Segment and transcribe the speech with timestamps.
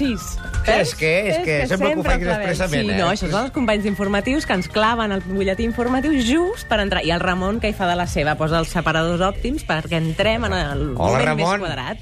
[0.00, 0.76] Mira, Toni, són les 6 i 6.
[0.76, 2.40] És que, és que sempre que ho faig clavem.
[2.42, 2.98] expressament, sí, eh?
[2.98, 7.04] no, això són els companys informatius que ens claven el butlletí informatiu just per entrar.
[7.06, 10.44] I el Ramon, que hi fa de la seva, posa els separadors òptims perquè entrem
[10.44, 11.60] en el Hola, moment Ramon.
[11.60, 11.98] més quadrat.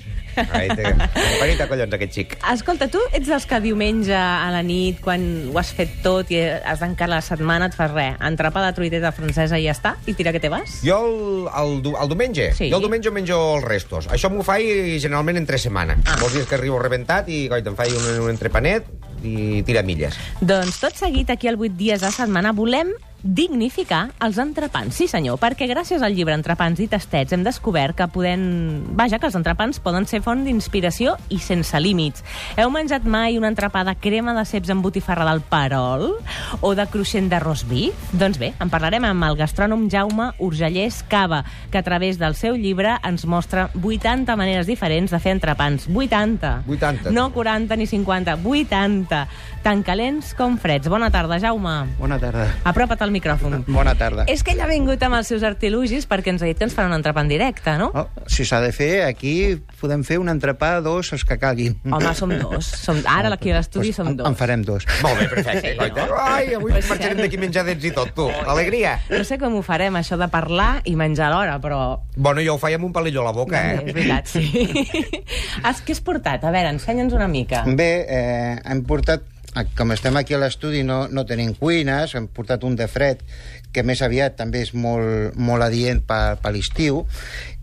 [0.53, 0.85] Ai, té...
[1.15, 2.35] Companita, collons, aquest xic.
[2.53, 6.41] Escolta, tu ets dels que diumenge a la nit, quan ho has fet tot i
[6.43, 10.15] has d'encarar la setmana, et fas res, entrepà de truiteta francesa i ja està, i
[10.19, 10.81] tira que te vas?
[10.87, 12.69] Jo el, el, el diumenge, Sí.
[12.71, 14.09] jo el diumenge menjo els restos.
[14.13, 15.97] Això m'ho faig generalment entre setmana.
[16.05, 16.19] Ah.
[16.21, 18.87] Molts dies que arribo rebentat i coi, em faig un, un entrepanet
[19.25, 20.19] i tira milles.
[20.45, 22.91] Doncs tot seguit, aquí al 8 dies a setmana, volem
[23.25, 24.93] dignificar els entrepans.
[24.95, 28.85] Sí, senyor, perquè gràcies al llibre Entrepans i Tastets hem descobert que podem...
[28.95, 32.21] Vaja, que els entrepans poden ser font d'inspiració i sense límits.
[32.61, 36.19] Heu menjat mai un entrepà de crema de ceps amb botifarra del Perol?
[36.61, 38.13] O de cruixent de rosbif?
[38.13, 42.61] Doncs bé, en parlarem amb el gastrònom Jaume Urgellés Cava, que a través del seu
[42.61, 45.89] llibre ens mostra 80 maneres diferents de fer entrepans.
[45.89, 46.53] 80!
[46.69, 47.17] 80.
[47.17, 49.25] No 40 ni 50, 80.
[49.65, 50.93] Tan calents com freds.
[50.93, 51.79] Bona tarda, Jaume.
[51.97, 52.51] Bona tarda.
[52.69, 53.63] Apropa't al micròfon.
[53.71, 54.27] Bona tarda.
[54.31, 56.75] És que ell ha vingut amb els seus artilugis perquè ens ha dit que ens
[56.77, 57.91] farà un entrepà en directe, no?
[57.95, 59.35] Oh, si s'ha de fer, aquí
[59.81, 61.77] podem fer un entrepà, dos, els que calguin.
[61.91, 62.69] Home, som dos.
[62.85, 63.01] Som...
[63.11, 64.29] Ara aquí a l'estudi Pues som dos.
[64.29, 64.87] En farem dos.
[65.05, 65.75] Molt bé, perfecte.
[65.75, 66.07] Sí, no?
[66.21, 67.27] Ai, avui Pues marxarem sí.
[67.27, 68.29] d'aquí menjadets i tot, tu.
[68.51, 68.97] Alegria.
[69.13, 71.81] No sé com ho farem, això de parlar i menjar alhora, però...
[72.17, 73.93] Bueno, jo ho faig amb un palillo a la boca, És eh?
[73.93, 74.45] veritat, sí.
[75.67, 76.45] Has, què has portat?
[76.45, 77.63] A veure, ensenya'ns una mica.
[77.67, 79.25] Bé, eh, hem portat,
[79.77, 83.23] com estem aquí a l'estudi, no, no tenim cuines, hem portat un de fred,
[83.75, 87.05] que més aviat també és molt, molt adient per, per l'estiu,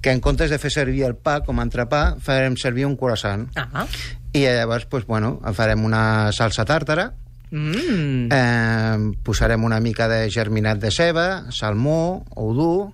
[0.01, 3.47] que en comptes de fer servir el pa com a entrepà, farem servir un croissant.
[3.55, 3.87] Ah.
[4.33, 7.11] I llavors, pues, bueno, farem una salsa tàrtara,
[7.51, 8.31] Mm.
[8.31, 12.93] Eh, posarem una mica de germinat de ceba, salmó, oudú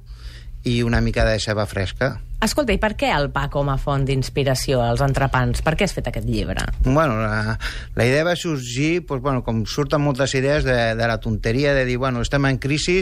[0.66, 2.18] i una mica de ceba fresca.
[2.38, 5.64] Escolta, i per què el pa com a font d'inspiració als entrepans?
[5.66, 6.68] Per què has fet aquest llibre?
[6.86, 7.56] Bueno, la,
[7.98, 11.88] la idea va sorgir, pues, bueno, com surten moltes idees de, de la tonteria de
[11.88, 13.00] dir, bueno, estem en crisi,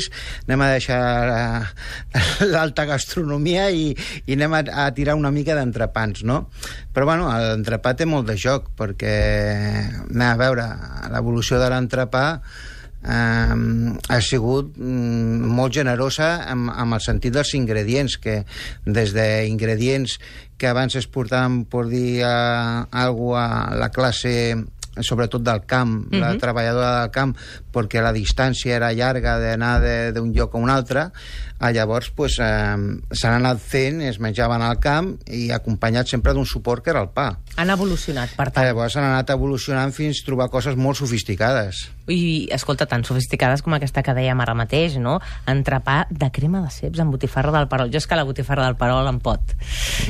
[0.47, 1.01] anem a deixar
[1.34, 3.90] eh, l'alta gastronomia i,
[4.23, 6.46] i anem a, a tirar una mica d'entrepans, no?
[6.96, 9.17] Però, bueno, l'entrepà té molt de joc, perquè,
[10.16, 10.69] a veure,
[11.12, 12.25] l'evolució de l'entrepà
[13.05, 13.55] eh,
[14.09, 18.41] ha sigut mm, molt generosa amb, amb el sentit dels ingredients, que
[18.85, 20.17] des d'ingredients
[20.57, 24.55] que abans es portaven, per dir eh, alguna a la classe
[25.03, 27.33] sobretot del camp, la treballadora del camp,
[27.75, 31.09] perquè la distància era llarga d'anar de- d'un lloc a un altre,
[31.59, 32.75] eh, llavors pues, eh,
[33.12, 37.09] s'han anat fent, es menjaven al camp i acompanyat sempre d'un suport que era el
[37.12, 37.38] pa.
[37.58, 38.66] Han evolucionat, per tant.
[38.66, 41.90] Llavors han anat evolucionant fins a trobar coses molt sofisticades.
[42.08, 45.19] I, escolta, tan sofisticades com aquesta que dèiem ara mateix, no?
[45.50, 47.90] Entrepà de crema de ceps amb botifarra del Perol.
[47.91, 49.41] Jo és que la botifarra del Perol em pot.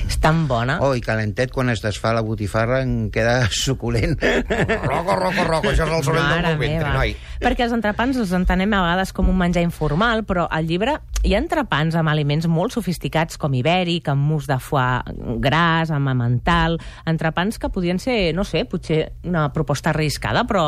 [0.06, 0.80] És tan bona.
[0.84, 4.18] Oh, i calentet, quan es desfà la botifarra, en queda suculent.
[4.20, 7.16] Roco, roco, roco, això és el soroll del meu ventre, noi.
[7.56, 11.32] Perquè els entrepans els entenem a vegades com un menjar informal, però al llibre hi
[11.32, 16.76] ha entrepans amb aliments molt sofisticats com ibèric, amb mus de foie gras, amb mental,
[17.08, 20.66] entrepans que podien ser, no sé, potser una proposta arriscada, però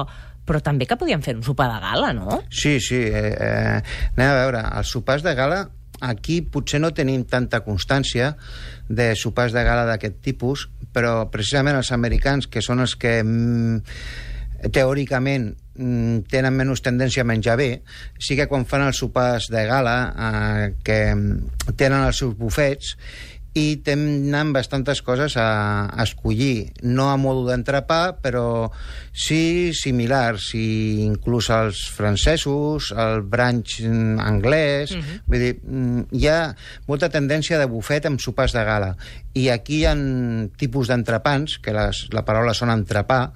[0.48, 2.40] però també que podien fer un sopar de gala, no?
[2.48, 3.02] Sí, sí.
[3.04, 3.82] Eh, eh,
[4.16, 5.60] anem a veure, els sopars de gala
[6.08, 8.32] aquí potser no tenim tanta constància
[8.88, 13.84] de sopars de gala d'aquest tipus, però precisament els americans, que són els que mm,
[14.72, 15.52] teòricament
[16.32, 17.70] tenen menys tendència a menjar bé,
[18.20, 22.96] sí que quan fan els sopars de gala eh, que mm, tenen els seus bufets
[23.58, 26.74] i tenen bastantes coses a, a escollir.
[26.86, 28.70] No a modo d'entrepà, però
[29.18, 34.94] sí similars, i inclús els francesos, el branch mm, anglès...
[34.94, 35.18] Uh -huh.
[35.28, 36.56] Vull dir, mm, hi ha
[36.88, 38.96] molta tendència de bufet amb sopars de gala.
[39.34, 39.96] I aquí hi ha
[40.58, 43.34] tipus d'entrepans, que les, la paraula són entrepà,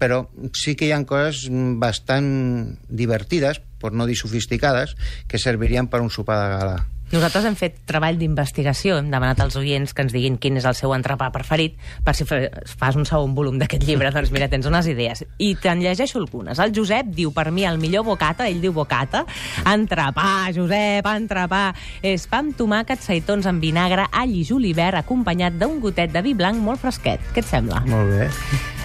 [0.00, 0.22] però
[0.56, 1.46] sí que hi ha coses
[1.80, 4.96] bastant divertides, per no dir sofisticades,
[5.28, 6.80] que servirien per un sopar de gala.
[7.10, 10.76] Nosaltres hem fet treball d'investigació, hem demanat als oients que ens diguin quin és el
[10.78, 11.74] seu entrepà preferit,
[12.06, 12.38] per si fa-
[12.78, 15.24] fas un segon volum d'aquest llibre, doncs mira, tens unes idees.
[15.42, 16.60] I te'n llegeixo algunes.
[16.62, 19.24] El Josep diu, per mi, el millor bocata, ell diu bocata,
[19.66, 21.64] entrepà, Josep, entrepà,
[22.06, 26.36] és pa amb tomàquet, seitons amb vinagre, all i julivert, acompanyat d'un gotet de vi
[26.38, 27.26] blanc molt fresquet.
[27.34, 27.82] Què et sembla?
[27.90, 28.30] Molt bé.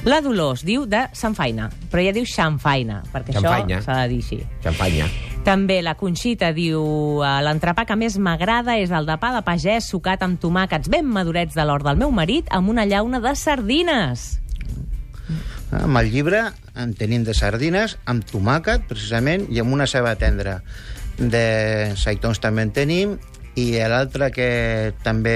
[0.06, 3.80] La Dolors diu de Sanfaina, però ella diu xamfaina, perquè Xamfaina.
[3.80, 4.38] això s'ha de dir així.
[4.62, 5.08] Xampanya.
[5.46, 9.90] També la Conxita diu eh, l'entrepà que més m'agrada és el de pa de pagès
[9.90, 14.28] sucat amb tomàquets ben madurets de l'hort del meu marit amb una llauna de sardines.
[15.74, 20.60] Amb el llibre en tenim de sardines, amb tomàquet, precisament, i amb una ceba tendra.
[21.18, 23.18] De seitons també en tenim,
[23.56, 25.36] i l'altre que també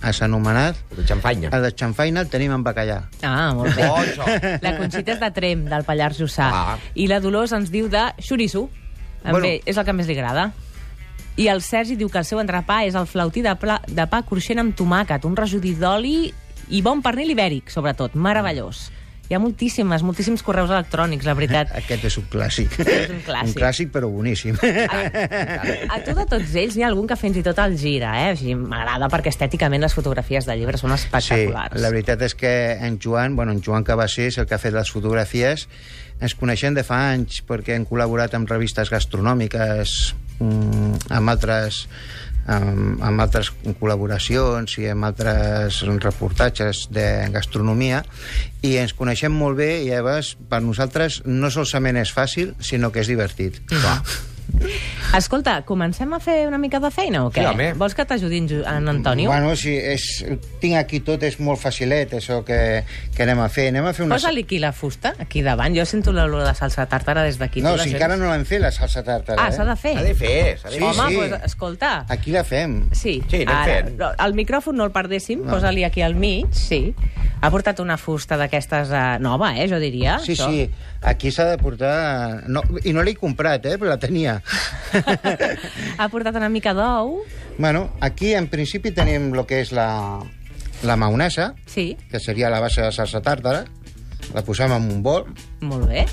[0.00, 1.50] has anomenat, De xampanya.
[1.52, 3.00] el de xamfaina, el tenim en bacallà.
[3.22, 3.88] Ah, molt bé.
[3.90, 4.26] Oh.
[4.62, 6.46] La Conxita és de Trem, del Pallars Jussà.
[6.52, 6.78] Ah.
[6.94, 8.68] I la Dolors ens diu de xoriço.
[9.22, 9.40] Bueno.
[9.40, 9.62] bueno.
[9.66, 10.52] és el que més li agrada.
[11.36, 14.22] I el Sergi diu que el seu entrepà és el flautí de, pla, de pa
[14.24, 16.32] cruixent amb tomàquet, un rejudi d'oli
[16.70, 18.14] i bon pernil ibèric, sobretot.
[18.14, 18.86] Meravellós.
[19.26, 21.72] Hi ha moltíssimes, moltíssims correus electrònics, la veritat.
[21.80, 22.76] Aquest és un clàssic.
[22.84, 23.48] És un clàssic.
[23.50, 24.54] Un clàssic, però boníssim.
[24.62, 25.00] A,
[25.96, 28.36] a tu de tots ells n'hi ha algun que fins i tot el gira, eh?
[28.38, 31.74] Sigui, M'agrada perquè estèticament les fotografies del llibre són Sí, espectaculars.
[31.82, 32.52] la veritat és que
[32.86, 35.66] en Joan, bueno, en Joan Cabassés, el que ha fet les fotografies,
[36.22, 41.88] ens coneixem de fa anys perquè hem col·laborat amb revistes gastronòmiques, mm, amb altres
[42.46, 43.50] amb, amb altres
[43.80, 48.02] col·laboracions i amb altres reportatges de gastronomia
[48.62, 53.02] i ens coneixem molt bé i llavors per nosaltres no solament és fàcil sinó que
[53.04, 53.62] és divertit.
[53.70, 54.00] Clar.
[55.16, 57.40] Escolta, comencem a fer una mica de feina o què?
[57.40, 57.68] Sí, home.
[57.78, 59.30] Vols que t'ajudi en, Antonio?
[59.30, 60.24] Bueno, sí, és,
[60.60, 62.58] tinc aquí tot, és molt facilet, això que,
[63.14, 63.68] que anem a fer.
[63.72, 64.16] Anem a fer una...
[64.18, 65.74] Posa-li aquí la fusta, aquí davant.
[65.76, 67.62] Jo sento l'olor de salsa tàrtara des d'aquí.
[67.64, 69.46] No, si encara no l'hem fet, la salsa tàrtara.
[69.46, 69.94] Ah, s'ha de fer?
[69.98, 70.90] S'ha de fer, s'ha de Sí, fer.
[70.90, 71.16] Home, sí.
[71.22, 71.92] Pues, escolta...
[72.08, 72.76] Aquí la fem.
[72.92, 74.02] Sí, Sí, anem ara, fent.
[74.26, 75.52] el micròfon no el perdéssim, No.
[75.54, 76.94] posa-li aquí al mig, sí.
[77.40, 80.18] Ha portat una fusta d'aquestes uh, nova, eh, jo diria.
[80.24, 80.48] Sí, això.
[80.50, 80.68] sí,
[81.02, 82.44] aquí s'ha de portar...
[82.48, 84.35] No, I no l'he comprat, eh, però la tenia.
[86.00, 87.20] ha portat una mica d'ou,
[87.58, 90.20] bueno, aquí en principi tenim el que és la,
[90.84, 93.64] la maonesa, sí, que seria la base de salsa tàrtara.
[94.34, 95.28] La posem en un bol.
[95.62, 96.06] molt bé.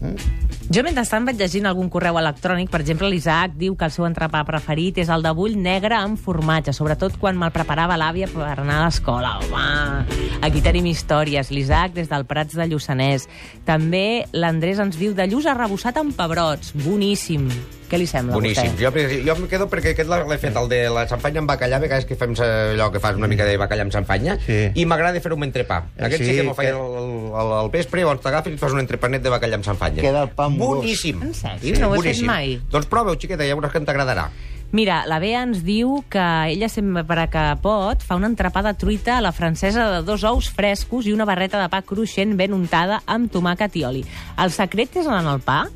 [0.00, 0.41] Mm.
[0.72, 2.70] Jo, mentrestant, vaig llegint algun correu electrònic.
[2.72, 6.16] Per exemple, l'Isaac diu que el seu entrepà preferit és el de bull negre amb
[6.16, 9.34] formatge, sobretot quan me'l preparava l'àvia per anar a l'escola.
[9.42, 11.52] Home, aquí tenim històries.
[11.52, 13.28] L'Isaac, des del Prats de Lluçanès.
[13.68, 16.72] També l'Andrés ens diu de lluç arrebossat amb pebrots.
[16.86, 17.50] Boníssim.
[17.92, 18.70] Què li sembla a Boníssim.
[18.72, 18.80] vostè?
[18.80, 18.90] Jo,
[19.26, 22.06] jo em quedo perquè aquest l'he fet, el de la xampanya amb bacallà, a vegades
[22.08, 24.70] que fem allò que fas una mica de bacallà amb xampanya, Sí.
[24.74, 25.82] i m'agrada fer-ho amb entrepà.
[25.98, 28.60] Aquest sí, sí, que m'ho feia que- al, al, al vespre, llavors t'agafes i et
[28.60, 30.00] fas un entrepanet de bacallà amb xampanya.
[30.00, 30.80] Queda el pa amb gust.
[30.80, 31.20] Boníssim.
[31.22, 31.78] En sèrio?
[31.78, 32.58] No ho he fet mai.
[32.70, 34.30] Doncs prova-ho, xiqueta, ja veuràs que t'agradarà.
[34.72, 36.18] Mira, la Bea ens diu que
[36.48, 40.48] ella sempre que pot fa una entrepà de truita a la francesa de dos ous
[40.48, 44.02] frescos i una barreta de pa cruixent ben untada amb tomàquet i oli.
[44.38, 45.66] El secret és en el pa?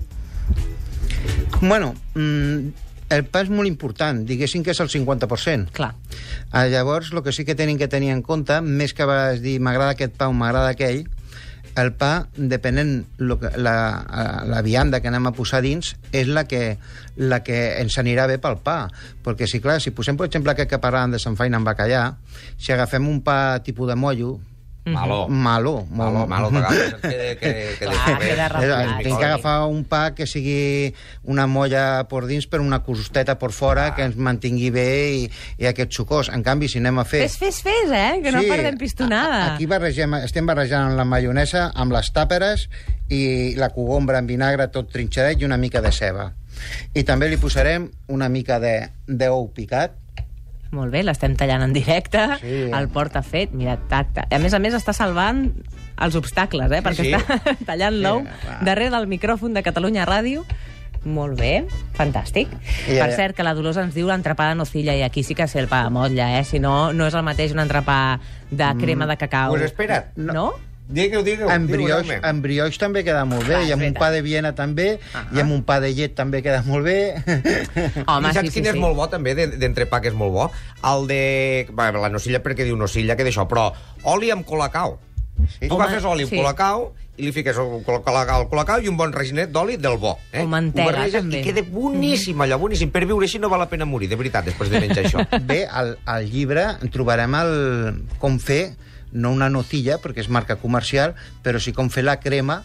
[1.61, 2.69] Bueno, mm,
[3.09, 5.71] el pa és molt important, diguéssim que és el 50%.
[5.73, 5.95] Clar.
[6.51, 9.57] Ah, llavors, el que sí que tenim que tenir en compte, més que vas dir
[9.61, 11.07] m'agrada aquest pa o m'agrada aquell,
[11.77, 13.77] el pa, depenent lo que, la,
[14.49, 16.77] la vianda que anem a posar dins, és la que,
[17.17, 18.79] la que ens anirà bé pel pa.
[19.25, 22.05] Perquè, si clar, si posem, per exemple, aquest que parlàvem de Sant Feina amb bacallà,
[22.57, 24.37] si agafem un pa tipus de mollo,
[24.87, 25.27] Malo.
[25.29, 26.95] malo, Malo, malo, t'agafes.
[27.03, 29.03] Que, que, que, Clar, queda regulat.
[29.03, 30.95] Tinc que agafar un pa que sigui
[31.27, 34.87] una molla per dins per una crosteta per fora que ens mantingui bé
[35.17, 35.27] i,
[35.59, 36.31] i aquest sucós.
[36.31, 37.25] En canvi, si anem a fer...
[37.27, 38.21] Fes, fes, fes, eh?
[38.23, 39.43] Que no perdem pistonada.
[39.43, 42.69] a- Aquí barregem, estem barrejant la maionesa amb les tàperes
[43.11, 46.31] i la cogombra en vinagre tot trinxadet i una mica de ceba.
[46.97, 49.99] I també li posarem una mica de d'ou picat,
[50.77, 52.23] Molt bé, l'estem tallant en directe.
[52.43, 52.69] Sí.
[52.77, 53.55] El porta fet.
[53.57, 54.27] Mira, tacte.
[54.29, 55.47] A més a més, està salvant
[56.05, 56.83] els obstacles, eh?
[56.85, 57.13] Perquè sí.
[57.17, 58.63] està tallant l'ou clar.
[58.69, 60.45] darrere del micròfon de Catalunya Ràdio.
[61.07, 61.53] Molt bé,
[61.95, 62.51] fantàstic.
[62.91, 65.47] I, per cert, que la Dolors ens diu l'entrepà de nocilla, i aquí sí que
[65.47, 66.43] sé el pa de motlla, eh?
[66.45, 68.19] Si no, no és el mateix un entrepà
[68.51, 69.55] de crema de cacau.
[69.55, 70.11] Pues espera't.
[70.19, 70.33] No?
[70.35, 70.49] no?
[70.87, 71.19] Digueu.
[71.51, 72.19] amb digueu, brioix, home.
[72.23, 75.01] amb brioix també queda molt bé, Clar, i amb un pa de Viena també,
[75.35, 77.17] i amb un pa de llet també queda molt bé.
[78.07, 78.83] Home, I saps sí, sí, quin és sí.
[78.85, 80.47] molt bo, també, de- d'entrepà, que és molt bo?
[80.87, 81.67] El de...
[81.75, 83.73] Bé, la nocilla, perquè diu nocilla, que d'això, però
[84.15, 84.95] oli amb colacau.
[85.59, 85.67] Sí.
[85.67, 86.39] Tu Home, agafes oli amb sí.
[86.39, 90.15] colacau i li fiques el colacau, el colacau i un bon reginet d'oli del bo.
[90.33, 90.45] Eh?
[90.45, 91.41] O mantega, també.
[91.41, 92.91] I queda boníssim, allò, boníssim.
[92.95, 95.25] Per viure així no val la pena morir, de veritat, després de menjar això.
[95.49, 97.55] Bé, al, al llibre trobarem el,
[98.23, 98.77] com fer,
[99.13, 102.63] no una nocilla, perquè és marca comercial, però sí com fer la crema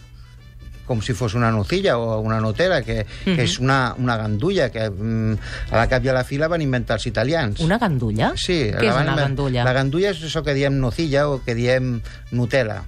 [0.82, 4.88] com si fos una nocilla o una notera, que, que és una, una gandulla, que
[4.90, 5.36] mm,
[5.70, 7.60] a la cap i a la fila van inventar els italians.
[7.62, 8.32] Una gandulla?
[8.36, 9.62] Sí, Què la és van una gandulla?
[9.64, 12.00] La gandulla és això que diem nocilla o que diem
[12.34, 12.80] Nutella.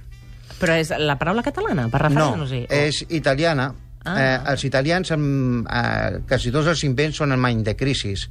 [0.59, 2.51] Però és la paraula catalana, per No, referir-nos?
[2.69, 3.71] és italiana.
[4.05, 4.15] Ah.
[4.21, 8.29] Eh, els italians, amb, eh, quasi tots els invents són en any de crisis.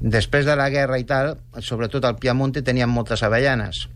[0.00, 3.88] Després de la guerra i tal, sobretot al Piemonte tenien moltes avellanes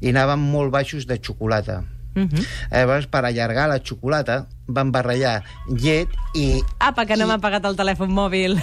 [0.00, 1.82] i anaven molt baixos de xocolata.
[2.16, 2.46] Uh -huh.
[2.70, 6.62] Llavors, per allargar la xocolata, van barrejar llet i...
[6.78, 8.58] Apa, que no m'ha pagat el telèfon mòbil.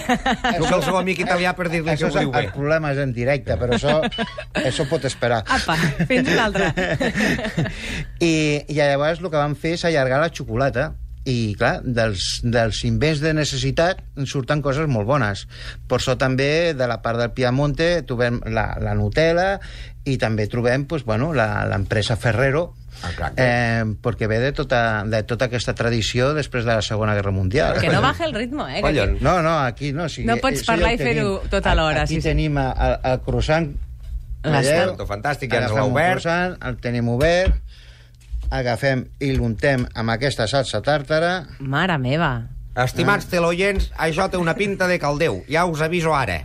[0.56, 2.52] Truca el seu amic italià per dir-li que Això ho és diu el bé.
[2.52, 4.02] problema és en directe, però això,
[4.68, 5.44] això pot esperar.
[5.46, 6.74] Apa, fins una altra.
[8.20, 10.92] I, I llavors el que van fer és allargar la xocolata
[11.26, 15.46] i, clar, dels, dels invents de necessitat en surten coses molt bones.
[15.90, 19.56] Per això també, de la part del Piamonte, trobem la, la Nutella
[20.06, 22.68] i també trobem pues, bueno, la- l'empresa Ferrero,
[23.02, 23.42] Exacte.
[23.42, 27.80] eh, perquè ve de tota, de tota aquesta tradició després de la Segona Guerra Mundial.
[27.82, 28.80] Que no baje el ritmo, eh?
[28.84, 30.04] aquí- No, no, aquí no.
[30.04, 32.28] O sigui, No pots això parlar i fer-ho tot alhora, Aquí sí, sí.
[32.28, 33.74] tenim el, el croissant.
[34.46, 35.00] Fet.
[35.08, 36.20] Fantàstic, ja ens l'ha obert.
[36.20, 37.56] croissant, el tenim obert,
[38.50, 41.46] agafem i l'untem amb aquesta salsa tàrtara.
[41.60, 42.34] Mare meva.
[42.76, 45.40] Estimats teleoients, això té una pinta de caldeu.
[45.48, 46.42] Ja us aviso ara.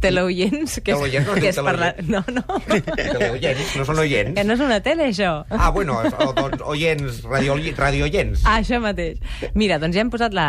[0.00, 1.90] Teleoients, que és, no es que és parlar...
[2.08, 2.44] No, no.
[2.68, 4.34] Teleoients, no són oients.
[4.36, 5.32] Que no és una tele, això.
[5.52, 8.44] Ah, bueno, o, doncs oients, radio, radioients.
[8.44, 9.20] Ah, això mateix.
[9.58, 10.48] Mira, doncs ja hem posat la...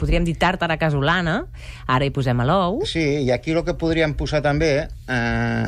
[0.00, 1.42] Podríem dir tàrtara casolana.
[1.86, 2.82] Ara hi posem l'ou.
[2.88, 5.66] Sí, i aquí el que podríem posar també, eh,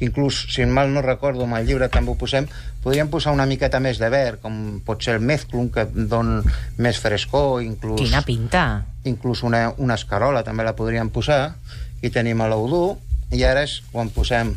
[0.00, 2.48] inclús, si mal no recordo, amb el llibre també ho posem,
[2.82, 6.40] podríem posar una miqueta més de verd, com pot ser el mezclum, que don
[6.80, 8.00] més frescor, inclús...
[8.00, 8.64] Quina pinta.
[9.04, 11.54] inclús una, una escarola també la podríem posar,
[12.02, 12.88] i tenim l'ou dur,
[13.32, 14.54] i ara és quan posem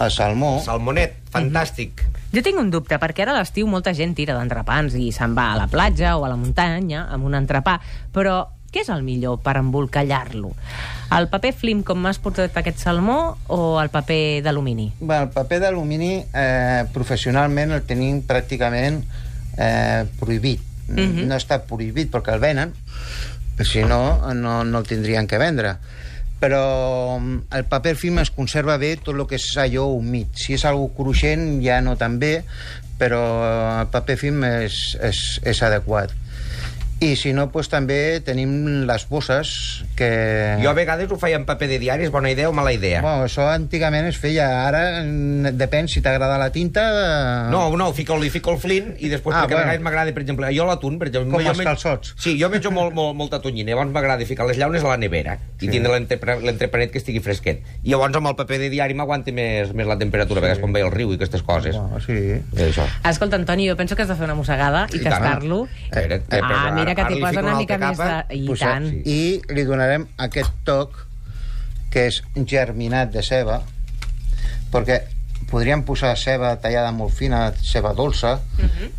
[0.00, 0.58] el salmó.
[0.64, 2.06] Salmonet, fantàstic.
[2.30, 5.50] Jo tinc un dubte, perquè ara a l'estiu molta gent tira d'entrepans i se'n va
[5.52, 7.76] a la platja o a la muntanya amb un entrepà,
[8.14, 10.52] però què és el millor per embolcallar-lo?
[11.16, 14.92] El paper flim, com m'has portat aquest salmó, o el paper d'alumini?
[15.00, 19.02] Bé, el paper d'alumini eh, professionalment el tenim pràcticament
[19.58, 20.62] eh, prohibit.
[20.88, 21.26] Mm -hmm.
[21.26, 22.72] No està prohibit perquè el venen,
[23.64, 25.76] si no, no, no el tindrien que vendre.
[26.40, 30.28] Però mm, el paper film es conserva bé tot el que és allò humit.
[30.34, 32.44] Si és algo cruixent, ja no tan bé,
[32.98, 33.20] però
[33.80, 36.10] el paper film és, és, és adequat.
[37.00, 39.50] I si no, doncs, també tenim les bosses
[39.96, 40.08] que...
[40.60, 43.00] Jo a vegades ho feia en paper de diari, és bona idea o mala idea?
[43.00, 46.84] Bueno, això antigament es feia, ara mm, depèn si t'agrada la tinta...
[46.90, 49.64] eh, No, no, fico, li fico el flint i després, Ah, ah, perquè bueno.
[49.64, 51.32] a vegades m'agrada, per exemple, jo l'atún, per exemple...
[51.38, 52.12] Com jo els calçots.
[52.20, 55.38] Sí, jo menjo molt, molt, molta tonyina, llavors m'agrada ficar les llaunes a la nevera
[55.60, 55.70] i Sí.
[55.72, 57.64] tindre l'entrepanet que estigui fresquet.
[57.84, 60.44] I llavors amb el paper de diari m'aguanti més, més la temperatura, sí.
[60.44, 61.76] a vegades quan veig el riu i aquestes coses.
[61.80, 62.18] Bueno, sí.
[62.36, 62.84] Eh, això.
[63.08, 65.64] Escolta, Antoni, jo penso que has de fer una mossegada i I tastar-lo.
[65.96, 68.04] Veure, eh, Ah, però mira que t'hi posa una una mica altra més de...
[68.04, 68.34] capa.
[68.34, 68.90] I tant.
[69.06, 71.06] I li donarem aquest toc
[71.90, 73.62] que és germinat de ceba,
[74.70, 75.00] perquè
[75.50, 78.36] podríem posar ceba tallada molt fina, ceba dolça,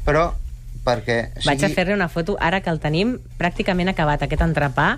[0.06, 0.32] però
[0.84, 1.46] perquè Mhm.
[1.46, 4.98] Vaig a fer-li una foto ara que el tenim pràcticament acabat, aquest entrepà.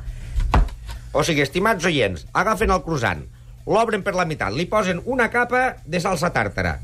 [1.12, 3.22] O sigui, estimats oients, agafen el croissant,
[3.68, 6.80] l'obren per la meitat, li posen una capa de salsa tàrtara,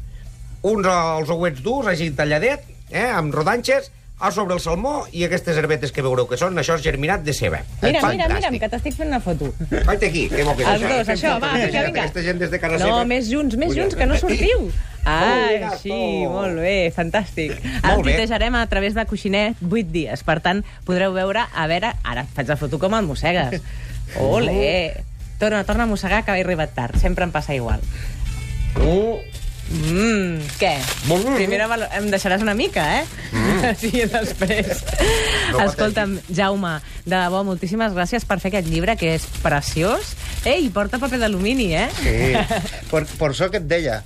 [0.62, 2.62] uns els ouets durs, així talladet,
[2.92, 3.90] eh, amb rodanxes,
[4.20, 7.34] a sobre el salmó i aquestes herbetes que veureu que són, això és germinat de
[7.34, 7.62] ceba.
[7.82, 8.52] Mira, mira, Fantàstic.
[8.52, 9.54] mira, que t'estic fent una foto.
[9.88, 10.92] Vaig aquí, que bo que és Els això.
[10.98, 12.04] dos, això, va, vinga, vinga.
[12.04, 13.06] Aquesta gent des de casa No, seva...
[13.06, 14.70] més junts, més junts, que no sortiu.
[15.10, 15.96] Ah, sí,
[16.28, 17.54] molt bé, fantàstic.
[17.64, 18.28] El Molt bé.
[18.60, 20.24] a través de Coixinet 8 dies.
[20.28, 21.94] Per tant, podreu veure, a veure...
[22.04, 23.62] Ara faig la foto com el mossegues.
[24.20, 24.94] Ole!
[25.40, 27.00] Torna, torna a mossegar, que he arribat tard.
[27.00, 27.80] Sempre em passa igual.
[28.76, 29.18] Uh,
[29.70, 30.74] Mmm, què?
[31.06, 31.36] Molt bé.
[31.44, 31.86] Primera valo...
[31.94, 33.06] em deixaràs una mica, eh?
[33.32, 33.48] Mm.
[33.82, 34.84] Sí, després.
[35.54, 40.16] No Escolta'm, Jaume, de debò, moltíssimes gràcies per fer aquest llibre, que és preciós.
[40.50, 41.90] Ei, porta paper d'alumini, eh?
[42.00, 42.16] Sí,
[42.90, 44.00] per, per això que et deia,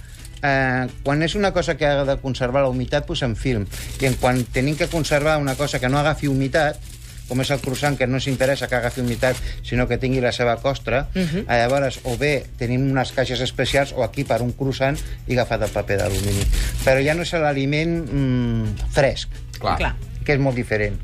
[0.43, 3.67] eh, quan és una cosa que ha de conservar la humitat, posem film.
[4.01, 6.81] I en quan tenim que conservar una cosa que no agafi humitat,
[7.27, 10.31] com és el croissant, que no ens interessa que agafi humitat, sinó que tingui la
[10.31, 11.45] seva costra, uh -huh.
[11.47, 15.69] llavors, o bé tenim unes caixes especials, o aquí per un croissant i agafat el
[15.69, 16.45] paper d'alumini.
[16.85, 19.77] Però ja no és l'aliment mm, fresc, clar.
[19.77, 19.95] Clar.
[20.25, 20.97] que és molt diferent.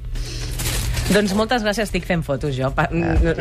[1.09, 2.69] Doncs moltes gràcies, estic fent fotos jo.
[2.69, 2.87] Pa-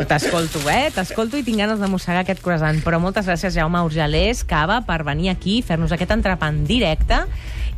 [0.08, 0.88] T'escolto, eh?
[0.94, 2.80] T'escolto i tinc ganes de mossegar aquest croissant.
[2.82, 7.26] Però moltes gràcies, Jaume Urgelés, Cava, per venir aquí, fer-nos aquest entrepà en directe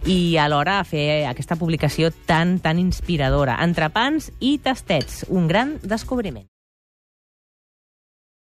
[0.06, 3.58] i alhora fer aquesta publicació tan, tan inspiradora.
[3.64, 6.46] Entrepans i tastets, un gran descobriment.